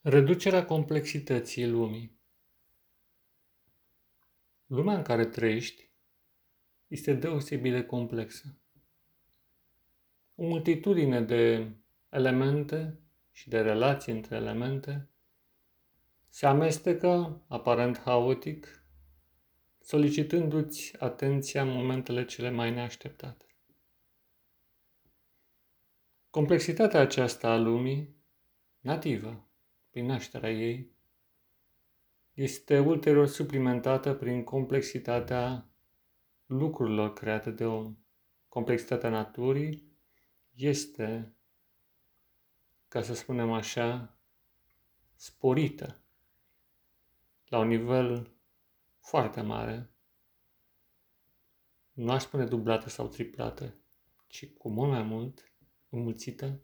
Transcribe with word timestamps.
Reducerea 0.00 0.64
complexității 0.64 1.68
lumii. 1.68 2.18
Lumea 4.66 4.96
în 4.96 5.02
care 5.02 5.26
trăiești 5.26 5.90
este 6.86 7.14
deosebit 7.14 7.72
de 7.72 7.84
complexă. 7.84 8.58
O 10.34 10.46
multitudine 10.46 11.20
de 11.20 11.72
elemente 12.08 13.00
și 13.30 13.48
de 13.48 13.60
relații 13.60 14.12
între 14.12 14.36
elemente 14.36 15.08
se 16.28 16.46
amestecă, 16.46 17.44
aparent 17.48 17.98
haotic, 17.98 18.84
solicitându-ți 19.80 20.98
atenția 20.98 21.62
în 21.62 21.68
momentele 21.68 22.24
cele 22.24 22.50
mai 22.50 22.70
neașteptate. 22.70 23.44
Complexitatea 26.30 27.00
aceasta 27.00 27.50
a 27.50 27.56
lumii, 27.56 28.16
nativă, 28.80 29.47
prin 29.98 30.10
nașterea 30.10 30.50
ei, 30.50 30.90
este 32.34 32.78
ulterior 32.78 33.26
suplimentată 33.26 34.14
prin 34.14 34.44
complexitatea 34.44 35.70
lucrurilor 36.46 37.12
create 37.12 37.50
de 37.50 37.64
om. 37.66 37.96
Complexitatea 38.48 39.10
naturii 39.10 39.92
este, 40.54 41.34
ca 42.88 43.02
să 43.02 43.14
spunem 43.14 43.52
așa, 43.52 44.18
sporită 45.14 46.00
la 47.44 47.58
un 47.58 47.68
nivel 47.68 48.30
foarte 49.00 49.40
mare. 49.40 49.90
Nu 51.92 52.10
aș 52.10 52.22
spune 52.22 52.44
dublată 52.44 52.88
sau 52.88 53.08
triplată, 53.08 53.74
ci 54.26 54.46
cu 54.46 54.68
mult 54.68 54.90
mai 54.90 55.02
mult, 55.02 55.52
înmulțită, 55.88 56.60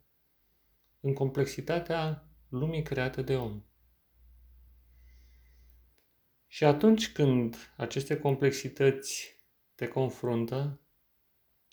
în 1.00 1.12
complexitatea 1.12 2.28
lumii 2.54 2.82
create 2.82 3.22
de 3.22 3.36
om. 3.36 3.62
Și 6.46 6.64
atunci 6.64 7.12
când 7.12 7.56
aceste 7.76 8.18
complexități 8.18 9.36
te 9.74 9.88
confruntă, 9.88 10.80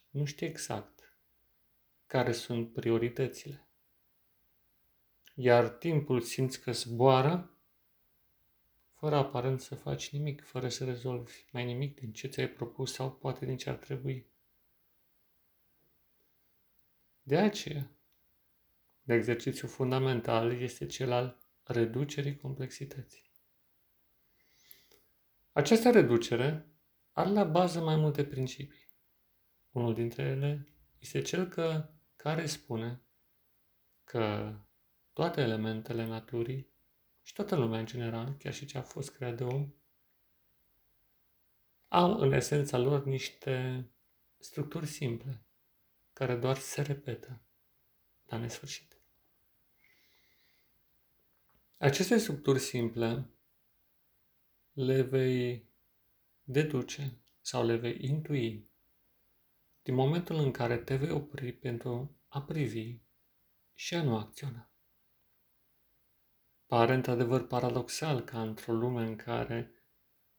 nu 0.10 0.26
știi 0.26 0.48
exact 0.48 1.18
care 2.06 2.32
sunt 2.32 2.74
prioritățile. 2.74 3.68
Iar 5.36 5.70
timpul 5.70 6.22
simți 6.22 6.62
că 6.62 6.72
zboară 6.72 7.56
fără 8.94 9.16
aparent 9.16 9.62
să 9.62 9.76
faci 9.76 10.10
nimic, 10.10 10.44
fără 10.44 10.70
să 10.70 10.86
rezolvi 10.86 11.46
mai 11.52 11.66
nimic 11.66 12.00
din 12.00 12.12
ce 12.12 12.28
ți-ai 12.28 12.50
propus 12.50 12.94
sau 12.94 13.12
poate 13.12 13.46
din 13.46 13.58
ce 13.58 13.70
ar 13.70 13.76
trebui. 13.76 14.26
De 17.24 17.38
aceea, 17.38 17.92
de 19.02 19.14
exercițiu 19.14 19.68
fundamental 19.68 20.52
este 20.62 20.86
cel 20.86 21.12
al 21.12 21.40
reducerii 21.64 22.38
complexității. 22.38 23.30
Această 25.52 25.92
reducere 25.92 26.66
are 27.12 27.30
la 27.30 27.44
bază 27.44 27.80
mai 27.80 27.96
multe 27.96 28.26
principii. 28.26 28.88
Unul 29.72 29.94
dintre 29.94 30.24
ele 30.24 30.68
este 31.00 31.22
cel 31.22 31.48
că, 31.48 31.90
care 32.16 32.46
spune 32.46 33.02
că 34.04 34.56
toate 35.14 35.42
elementele 35.42 36.06
naturii 36.06 36.70
și 37.22 37.34
toată 37.34 37.56
lumea 37.56 37.80
în 37.80 37.86
general, 37.86 38.36
chiar 38.40 38.54
și 38.54 38.66
ce 38.66 38.78
a 38.78 38.82
fost 38.82 39.12
creat 39.16 39.38
de 39.38 39.44
om, 39.44 39.74
au 41.88 42.20
în 42.20 42.32
esența 42.32 42.78
lor 42.78 43.06
niște 43.06 43.86
structuri 44.38 44.86
simple, 44.86 45.46
care 46.14 46.36
doar 46.36 46.58
se 46.58 46.82
repetă 46.82 47.42
la 48.32 48.38
nesfârșit. 48.38 48.98
Aceste 51.78 52.18
structuri 52.18 52.60
simple 52.60 53.30
le 54.72 55.02
vei 55.02 55.70
deduce 56.44 57.18
sau 57.42 57.66
le 57.66 57.76
vei 57.76 57.98
intui 58.00 58.70
din 59.82 59.94
momentul 59.94 60.36
în 60.36 60.52
care 60.52 60.78
te 60.78 60.96
vei 60.96 61.12
opri 61.12 61.54
pentru 61.54 62.20
a 62.28 62.42
privi 62.42 63.00
și 63.74 63.96
a 63.96 64.04
nu 64.04 64.18
acționa. 64.18 64.72
Pare 66.66 66.94
într-adevăr 66.94 67.48
paradoxal 67.48 68.22
ca 68.22 68.42
într-o 68.42 68.74
lume 68.74 69.02
în 69.02 69.16
care 69.16 69.72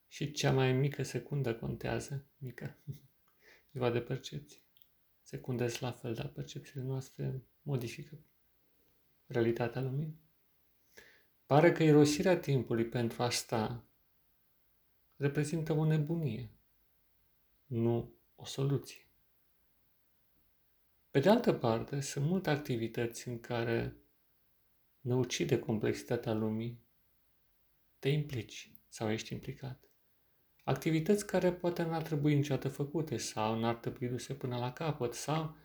și 0.08 0.32
cea 0.32 0.52
mai 0.52 0.72
mică 0.72 1.02
secundă 1.02 1.54
contează, 1.54 2.26
mică, 2.36 2.78
ziua 3.72 3.90
de 3.90 4.00
percepție. 4.00 4.61
Secunde 5.32 5.72
la 5.80 5.92
fel, 5.92 6.14
dar 6.14 6.28
percepțiile 6.28 6.82
noastre 6.82 7.42
modifică 7.62 8.18
realitatea 9.26 9.80
lumii. 9.80 10.20
Pare 11.46 11.72
că 11.72 11.82
irosirea 11.82 12.38
timpului 12.38 12.84
pentru 12.84 13.22
asta 13.22 13.84
reprezintă 15.16 15.72
o 15.72 15.84
nebunie, 15.84 16.50
nu 17.66 18.12
o 18.34 18.44
soluție. 18.44 19.06
Pe 21.10 21.20
de 21.20 21.28
altă 21.28 21.52
parte, 21.52 22.00
sunt 22.00 22.24
multe 22.24 22.50
activități 22.50 23.28
în 23.28 23.40
care 23.40 23.96
ne 25.00 25.14
ucide 25.14 25.58
complexitatea 25.58 26.32
lumii, 26.32 26.80
te 27.98 28.08
implici 28.08 28.72
sau 28.88 29.10
ești 29.10 29.32
implicat. 29.32 29.91
Activități 30.62 31.26
care 31.26 31.52
poate 31.52 31.82
n-ar 31.82 32.02
trebui 32.02 32.34
niciodată 32.34 32.68
făcute 32.68 33.16
sau 33.16 33.58
n-ar 33.58 33.74
trebui 33.74 34.08
duse 34.08 34.34
până 34.34 34.58
la 34.58 34.72
capăt 34.72 35.14
sau 35.14 35.56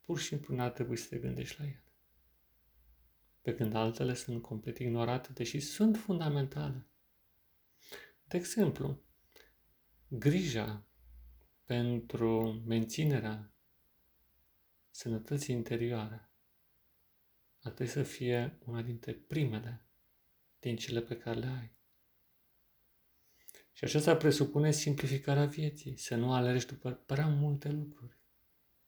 pur 0.00 0.18
și 0.18 0.26
simplu 0.26 0.54
n-ar 0.54 0.70
trebui 0.70 0.96
să 0.96 1.06
te 1.08 1.18
gândești 1.18 1.60
la 1.60 1.66
ele. 1.66 1.84
Pe 3.42 3.54
când 3.54 3.74
altele 3.74 4.14
sunt 4.14 4.42
complet 4.42 4.78
ignorate, 4.78 5.32
deși 5.32 5.60
sunt 5.60 5.96
fundamentale. 5.96 6.86
De 8.24 8.36
exemplu, 8.36 9.02
grija 10.08 10.86
pentru 11.64 12.62
menținerea 12.66 13.52
sănătății 14.90 15.54
interioare 15.54 16.30
ar 17.62 17.72
trebui 17.72 17.92
să 17.92 18.02
fie 18.02 18.58
una 18.64 18.82
dintre 18.82 19.12
primele 19.12 19.86
din 20.58 20.76
cele 20.76 21.00
pe 21.00 21.16
care 21.16 21.38
le 21.38 21.46
ai. 21.46 21.77
Și 23.78 23.84
aceasta 23.84 24.16
presupune 24.16 24.70
simplificarea 24.70 25.44
vieții, 25.44 25.96
să 25.96 26.14
nu 26.14 26.32
alergi 26.32 26.66
după 26.66 26.90
prea 26.90 27.26
multe 27.26 27.70
lucruri, 27.70 28.18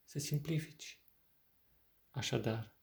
să 0.04 0.18
simplifici. 0.18 1.00
Așadar, 2.10 2.74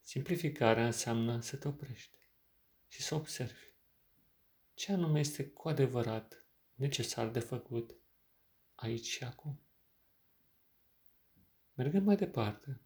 simplificarea 0.00 0.86
înseamnă 0.86 1.40
să 1.40 1.56
te 1.56 1.68
oprești 1.68 2.18
și 2.88 3.02
să 3.02 3.14
observi 3.14 3.72
ce 4.74 4.92
anume 4.92 5.18
este 5.18 5.46
cu 5.46 5.68
adevărat 5.68 6.46
necesar 6.74 7.28
de 7.28 7.40
făcut 7.40 7.96
aici 8.74 9.06
și 9.06 9.24
acum. 9.24 9.60
Mergând 11.74 12.06
mai 12.06 12.16
departe, 12.16 12.80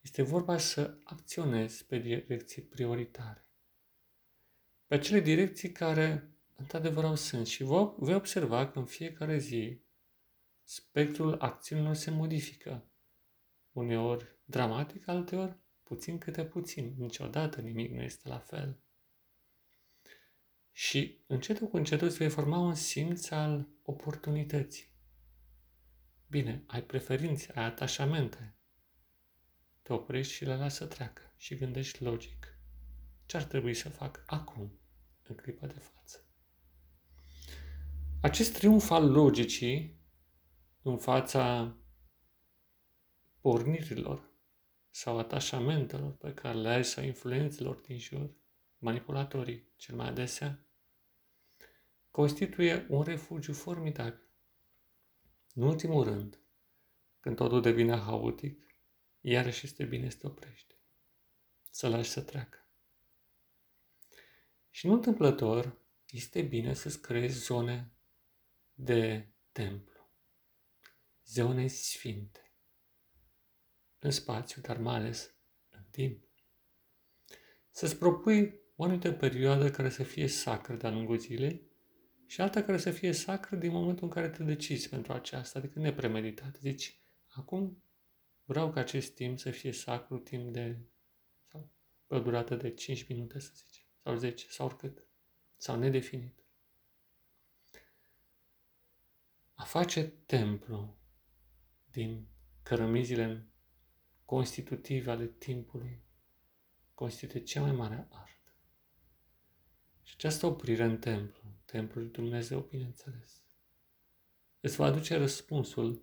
este 0.00 0.22
vorba 0.22 0.58
să 0.58 0.98
acționezi 1.04 1.84
pe 1.84 1.98
direcții 1.98 2.62
prioritare. 2.62 3.46
Pe 4.86 4.94
acele 4.94 5.20
direcții 5.20 5.72
care 5.72 6.30
într-adevăr 6.60 7.04
au 7.04 7.14
sens 7.14 7.48
și 7.48 7.64
vei 7.96 8.14
observa 8.14 8.68
că 8.68 8.78
în 8.78 8.84
fiecare 8.84 9.38
zi 9.38 9.80
spectrul 10.62 11.38
acțiunilor 11.38 11.94
se 11.94 12.10
modifică. 12.10 12.84
Uneori 13.72 14.38
dramatic, 14.44 15.08
alteori 15.08 15.58
puțin 15.82 16.18
câte 16.18 16.44
puțin. 16.44 16.94
Niciodată 16.96 17.60
nimic 17.60 17.90
nu 17.90 18.02
este 18.02 18.28
la 18.28 18.38
fel. 18.38 18.80
Și 20.72 21.24
încetul 21.26 21.68
cu 21.68 21.76
încetul 21.76 22.06
îți 22.06 22.16
vei 22.16 22.30
forma 22.30 22.58
un 22.58 22.74
simț 22.74 23.30
al 23.30 23.68
oportunității. 23.82 24.88
Bine, 26.26 26.64
ai 26.66 26.82
preferințe, 26.82 27.52
ai 27.54 27.64
atașamente. 27.64 28.54
Te 29.82 29.92
oprești 29.92 30.32
și 30.32 30.44
le 30.44 30.56
lasă 30.56 30.76
să 30.76 30.86
treacă 30.86 31.34
și 31.36 31.56
gândești 31.56 32.02
logic. 32.02 32.58
Ce 33.26 33.36
ar 33.36 33.44
trebui 33.44 33.74
să 33.74 33.88
fac 33.88 34.22
acum, 34.26 34.80
în 35.22 35.34
clipa 35.34 35.66
de 35.66 35.78
față? 35.78 36.24
Acest 38.22 38.52
triumf 38.52 38.90
al 38.90 39.10
logicii 39.10 40.00
în 40.82 40.98
fața 40.98 41.76
pornirilor 43.40 44.30
sau 44.90 45.18
atașamentelor 45.18 46.12
pe 46.12 46.34
care 46.34 46.58
le 46.58 46.68
ai 46.68 46.84
sau 46.84 47.04
influențelor 47.04 47.76
din 47.76 47.98
jur, 47.98 48.34
manipulatorii 48.78 49.68
cel 49.76 49.94
mai 49.94 50.08
adesea, 50.08 50.66
constituie 52.10 52.86
un 52.88 53.02
refugiu 53.02 53.52
formidabil. 53.52 54.28
În 55.54 55.62
ultimul 55.62 56.04
rând, 56.04 56.40
când 57.20 57.36
totul 57.36 57.60
devine 57.60 57.96
haotic, 57.96 58.74
iarăși 59.20 59.66
este 59.66 59.84
bine 59.84 60.10
să 60.10 60.16
te 60.16 60.26
oprești, 60.26 60.74
să 61.70 61.88
lași 61.88 62.10
să 62.10 62.20
treacă. 62.20 62.66
Și 64.70 64.86
nu 64.86 64.92
întâmplător, 64.92 65.78
este 66.10 66.42
bine 66.42 66.74
să-ți 66.74 67.00
creezi 67.00 67.44
zone 67.44 67.94
de 68.82 69.28
templu, 69.52 70.10
zone 71.26 71.66
sfinte, 71.66 72.52
în 73.98 74.10
spațiu, 74.10 74.60
dar 74.62 74.78
mai 74.78 74.94
ales 74.94 75.34
în 75.70 75.84
timp. 75.90 76.24
Să-ți 77.70 77.96
propui 77.96 78.60
o 78.76 78.84
anumită 78.84 79.12
perioadă 79.12 79.70
care 79.70 79.90
să 79.90 80.02
fie 80.02 80.26
sacră 80.26 80.74
de-a 80.74 80.90
lungul 80.90 81.18
zilei 81.18 81.68
și 82.26 82.40
alta 82.40 82.62
care 82.62 82.78
să 82.78 82.90
fie 82.90 83.12
sacră 83.12 83.56
din 83.56 83.72
momentul 83.72 84.04
în 84.04 84.10
care 84.10 84.28
te 84.28 84.42
decizi 84.42 84.88
pentru 84.88 85.12
aceasta, 85.12 85.58
adică 85.58 85.78
nepremeditat. 85.78 86.56
Zici, 86.56 86.98
acum 87.28 87.82
vreau 88.44 88.72
ca 88.72 88.80
acest 88.80 89.14
timp 89.14 89.38
să 89.38 89.50
fie 89.50 89.72
sacru 89.72 90.18
timp 90.18 90.52
de, 90.52 90.78
sau 91.46 91.70
pe 92.06 92.14
o 92.14 92.20
durată 92.20 92.54
de 92.54 92.74
5 92.74 93.08
minute, 93.08 93.38
să 93.38 93.50
zicem, 93.54 93.86
sau 94.02 94.16
10, 94.16 94.46
sau 94.48 94.66
oricât, 94.66 95.06
sau 95.56 95.78
nedefinit. 95.78 96.39
A 99.60 99.64
face 99.64 100.06
templu 100.26 100.96
din 101.90 102.26
cărămizile 102.62 103.46
constitutive 104.24 105.10
ale 105.10 105.26
timpului 105.26 106.02
constituie 106.94 107.42
cea 107.42 107.60
mai 107.60 107.72
mare 107.72 108.06
artă. 108.10 108.52
Și 110.02 110.14
această 110.16 110.46
oprire 110.46 110.84
în 110.84 110.98
templu, 110.98 111.40
templul 111.64 112.02
lui 112.02 112.12
Dumnezeu, 112.12 112.60
bineînțeles, 112.60 113.42
îți 114.60 114.76
va 114.76 114.86
aduce 114.86 115.16
răspunsul 115.16 116.02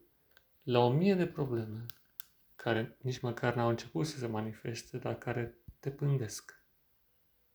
la 0.63 0.79
o 0.79 0.91
mie 0.91 1.15
de 1.15 1.27
probleme 1.27 1.85
care 2.55 2.97
nici 3.01 3.19
măcar 3.19 3.55
n-au 3.55 3.69
început 3.69 4.07
să 4.07 4.17
se 4.17 4.27
manifeste, 4.27 4.97
dar 4.97 5.17
care 5.17 5.57
te 5.79 5.91
pândesc 5.91 6.63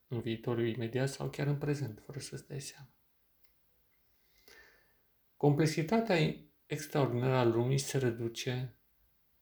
în 0.09 0.21
viitorul 0.21 0.67
imediat 0.67 1.09
sau 1.09 1.31
chiar 1.31 1.47
în 1.47 1.59
prezent, 1.59 2.03
fără 2.05 2.19
să-ți 2.19 2.49
dai 2.49 2.61
seama. 2.61 2.91
Complexitatea 5.43 6.17
extraordinară 6.67 7.35
a 7.35 7.45
lumii 7.45 7.79
se 7.79 7.99
reduce 7.99 8.77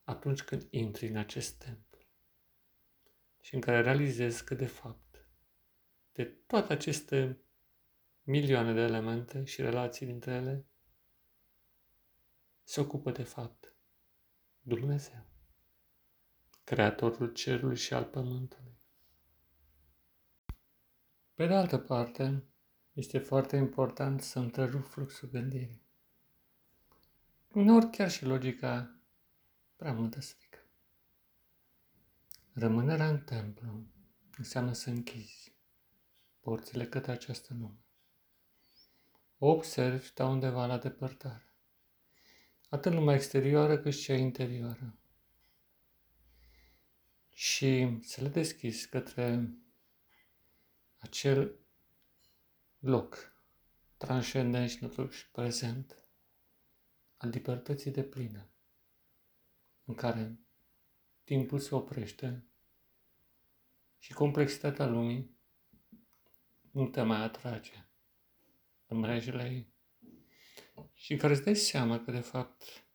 atunci 0.04 0.42
când 0.42 0.66
intri 0.70 1.06
în 1.06 1.16
acest 1.16 1.58
templu 1.64 1.98
și 3.40 3.54
în 3.54 3.60
care 3.60 3.80
realizezi 3.80 4.44
că, 4.44 4.54
de 4.54 4.66
fapt, 4.66 5.26
de 6.12 6.24
toate 6.24 6.72
aceste 6.72 7.40
milioane 8.22 8.72
de 8.72 8.80
elemente 8.80 9.44
și 9.44 9.62
relații 9.62 10.06
dintre 10.06 10.32
ele, 10.32 10.66
se 12.62 12.80
ocupă, 12.80 13.10
de 13.10 13.22
fapt, 13.22 13.74
Dumnezeu, 14.60 15.26
Creatorul 16.64 17.32
Cerului 17.32 17.76
și 17.76 17.94
al 17.94 18.04
Pământului. 18.04 18.78
Pe 21.34 21.46
de 21.46 21.54
altă 21.54 21.78
parte, 21.78 22.44
este 22.92 23.18
foarte 23.18 23.56
important 23.56 24.20
să 24.20 24.38
întrerup 24.38 24.84
fluxul 24.84 25.28
gândirii. 25.28 25.79
Uneori 27.52 27.90
chiar 27.90 28.10
și 28.10 28.24
logica 28.24 29.00
prea 29.76 29.92
multă 29.92 30.20
strică. 30.20 30.58
Rămânerea 32.52 33.08
în 33.08 33.20
templu 33.20 33.84
înseamnă 34.36 34.72
să 34.72 34.90
închizi 34.90 35.54
porțile 36.40 36.86
către 36.86 37.12
această 37.12 37.54
lume. 37.58 37.84
O 39.38 39.48
observi 39.48 40.12
de 40.14 40.22
undeva 40.22 40.66
la 40.66 40.78
depărtare, 40.78 41.54
atât 42.68 42.92
lumea 42.92 43.14
exterioară 43.14 43.78
cât 43.78 43.92
și 43.94 44.02
cea 44.02 44.14
interioară. 44.14 44.98
Și 47.30 47.98
să 48.02 48.22
le 48.22 48.28
deschizi 48.28 48.88
către 48.88 49.54
acel 50.98 51.58
loc 52.78 53.32
transcendent 53.96 54.70
și 54.70 54.78
totuși 54.78 55.30
prezent 55.30 56.04
al 57.20 57.28
libertății 57.28 57.90
de 57.90 58.04
plină, 58.04 58.50
în 59.84 59.94
care 59.94 60.40
timpul 61.24 61.58
se 61.58 61.74
oprește 61.74 62.44
și 63.98 64.12
complexitatea 64.12 64.86
lumii 64.86 65.38
nu 66.70 66.88
te 66.88 67.02
mai 67.02 67.22
atrage 67.22 67.88
în 68.86 68.98
mrejele 68.98 69.44
ei. 69.44 69.74
Și 70.92 71.16
care 71.16 71.32
îți 71.32 71.42
dai 71.42 71.56
seama 71.56 72.00
că, 72.00 72.10
de 72.10 72.20
fapt, 72.20 72.86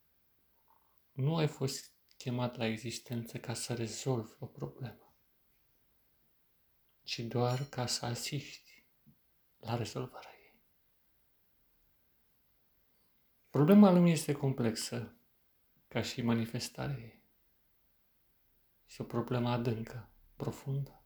nu 1.12 1.36
ai 1.36 1.48
fost 1.48 1.94
chemat 2.18 2.56
la 2.58 2.66
existență 2.66 3.40
ca 3.40 3.54
să 3.54 3.74
rezolvi 3.74 4.32
o 4.40 4.46
problemă, 4.46 5.16
ci 7.04 7.20
doar 7.20 7.64
ca 7.70 7.86
să 7.86 8.06
asisti 8.06 8.86
la 9.58 9.76
rezolvarea 9.76 10.32
ei. 10.32 10.62
Problema 13.56 13.92
lumii 13.92 14.12
este 14.12 14.34
complexă, 14.34 15.16
ca 15.88 16.02
și 16.02 16.22
manifestarea 16.22 16.98
ei. 16.98 17.24
Este 18.88 19.02
o 19.02 19.06
problemă 19.06 19.50
adâncă, 19.50 20.12
profundă, 20.36 21.04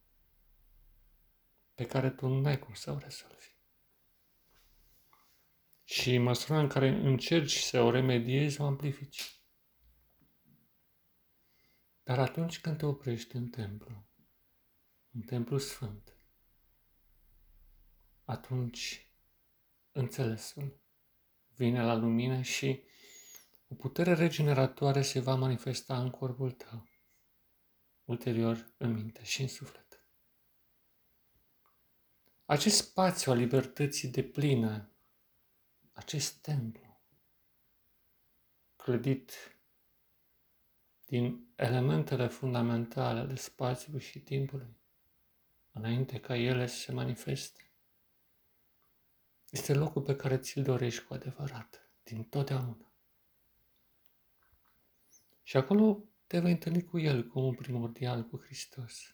pe 1.76 1.86
care 1.86 2.10
tu 2.10 2.28
nu 2.28 2.48
ai 2.48 2.60
cum 2.60 2.74
să 2.74 2.92
o 2.92 2.98
rezolvi. 2.98 3.56
Și 5.84 6.16
în 6.16 6.24
măsura 6.24 6.60
în 6.60 6.68
care 6.68 6.88
încerci 6.88 7.58
să 7.58 7.82
o 7.82 7.92
remediezi, 7.92 8.62
o 8.62 8.66
amplifici. 8.66 9.42
Dar 12.04 12.20
atunci 12.20 12.62
când 12.62 12.78
te 12.78 12.86
oprești 12.86 13.36
în 13.36 13.50
templu, 13.50 14.08
în 15.12 15.22
templu 15.22 15.58
sfânt, 15.58 16.18
atunci 18.24 19.12
înțelesul 19.92 20.88
vine 21.60 21.84
la 21.84 21.94
lumină 21.94 22.42
și 22.42 22.84
o 23.68 23.76
putere 23.76 24.14
regeneratoare 24.14 25.02
se 25.02 25.20
va 25.20 25.36
manifesta 25.36 26.02
în 26.02 26.10
corpul 26.10 26.52
tău, 26.52 26.88
ulterior 28.06 28.74
în 28.78 28.94
minte 28.94 29.24
și 29.24 29.42
în 29.42 29.48
suflet. 29.48 30.04
Acest 32.46 32.76
spațiu 32.76 33.32
al 33.32 33.38
libertății 33.38 34.10
de 34.10 34.24
plină, 34.24 34.90
acest 35.94 36.42
templu, 36.42 37.02
clădit 38.76 39.58
din 41.06 41.52
elementele 41.56 42.28
fundamentale 42.28 43.20
ale 43.20 43.36
spațiului 43.36 44.02
și 44.02 44.20
timpului, 44.20 44.78
înainte 45.72 46.20
ca 46.20 46.36
ele 46.36 46.68
să 46.68 46.76
se 46.76 46.92
manifeste, 46.92 47.69
este 49.50 49.74
locul 49.74 50.02
pe 50.02 50.16
care 50.16 50.38
ți-l 50.38 50.64
dorești 50.64 51.04
cu 51.04 51.14
adevărat, 51.14 51.90
din 52.04 52.24
totdeauna. 52.24 52.92
Și 55.44 55.58
acolo 55.58 56.04
te 56.28 56.40
vei 56.40 56.52
întâlni 56.52 56.84
cu 56.84 57.00
El, 57.00 57.28
cu 57.28 57.40
un 57.40 57.56
primordial, 57.56 58.24
cu 58.24 58.42
Hristos. 58.44 59.12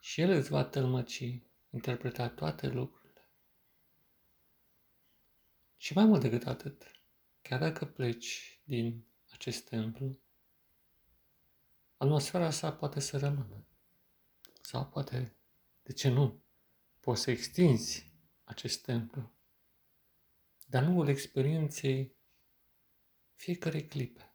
Și 0.00 0.20
El 0.20 0.30
îți 0.30 0.50
va 0.50 0.64
tălmăci, 0.64 1.42
interpreta 1.70 2.28
toate 2.28 2.68
lucrurile. 2.68 3.28
Și 5.76 5.92
mai 5.92 6.04
mult 6.04 6.20
decât 6.20 6.46
atât, 6.46 6.90
chiar 7.42 7.58
dacă 7.58 7.84
pleci 7.84 8.60
din 8.64 9.04
acest 9.30 9.68
templu, 9.68 10.18
atmosfera 11.96 12.50
sa 12.50 12.72
poate 12.72 13.00
să 13.00 13.18
rămână. 13.18 13.66
Sau 14.60 14.86
poate, 14.86 15.36
de 15.82 15.92
ce 15.92 16.08
nu, 16.08 16.42
poți 17.00 17.22
să 17.22 17.30
extinzi 17.30 18.07
acest 18.48 18.82
templu, 18.82 19.32
dar 20.66 20.82
nu 20.82 21.00
al 21.00 21.08
experienței 21.08 22.16
fiecare 23.34 23.86
clipe. 23.86 24.32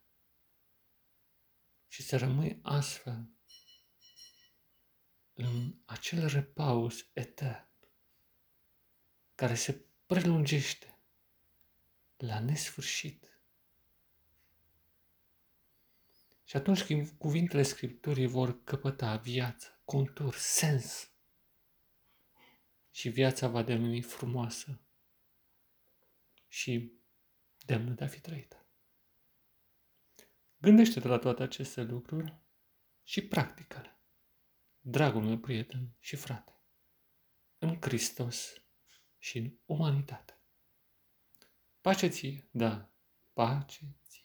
Și 1.88 2.04
să 2.04 2.18
rămâi 2.18 2.60
astfel 2.62 3.30
în 5.34 5.76
acel 5.86 6.28
repaus 6.28 7.10
etern 7.14 7.68
care 9.36 9.56
se 9.56 9.86
prelungește 10.06 11.00
la 12.18 12.40
nesfârșit. 12.40 13.42
Și 16.44 16.56
atunci 16.56 16.84
când 16.84 17.10
cuvintele 17.10 17.64
Scripturii 17.64 18.28
vor 18.28 18.64
căpăta 18.64 19.18
viață, 19.18 19.82
contur, 19.86 20.36
sens, 20.36 21.13
și 22.94 23.10
viața 23.10 23.48
va 23.48 23.64
deveni 23.64 24.02
frumoasă 24.02 24.82
și 26.48 26.92
demnă 27.66 27.94
de 27.94 28.04
a 28.04 28.08
fi 28.08 28.20
trăită. 28.20 28.66
Gândește-te 30.58 31.08
la 31.08 31.18
toate 31.18 31.44
aceste 31.44 31.82
lucruri 31.82 32.38
și 33.04 33.28
practică-le. 33.28 33.98
Dragul 34.80 35.24
meu 35.24 35.38
prieten 35.38 35.96
și 36.00 36.16
frate, 36.16 36.52
în 37.58 37.82
Hristos 37.82 38.64
și 39.18 39.38
în 39.38 39.58
umanitate. 39.66 40.42
Pace 41.82 42.08
ție, 42.08 42.48
da, 42.52 42.94
pace 43.34 43.96
ție. 44.04 44.23